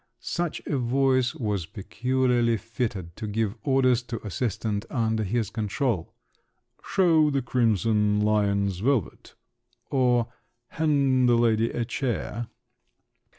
Such 0.21 0.65
a 0.65 0.79
voice 0.79 1.35
was 1.35 1.67
peculiarly 1.67 2.57
fitted 2.57 3.15
to 3.17 3.27
give 3.27 3.53
orders 3.61 4.01
to 4.05 4.19
assistants 4.25 4.87
under 4.89 5.23
his 5.23 5.51
control: 5.51 6.11
"Show 6.83 7.29
the 7.29 7.43
crimson 7.43 8.19
Lyons 8.19 8.79
velvet!" 8.79 9.35
or, 9.91 10.27
"Hand 10.69 11.29
the 11.29 11.35
lady 11.35 11.69
a 11.69 11.85
chair!" 11.85 12.47